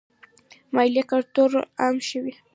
د 0.03 0.03
مالیې 0.75 1.03
کلتور 1.11 1.49
عام 1.81 1.97
شوی؟ 2.09 2.33